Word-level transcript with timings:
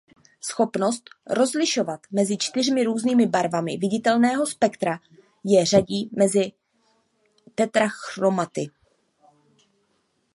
Schopnost 0.45 1.03
rozlišovat 1.29 1.99
mezi 2.11 2.37
čtyřmi 2.37 2.83
různými 2.83 3.25
barvami 3.27 3.77
viditelného 3.77 4.45
spektra 4.45 4.99
je 5.43 5.65
řadí 5.65 6.09
mezi 6.17 6.51
tetrachromaty. 7.55 8.69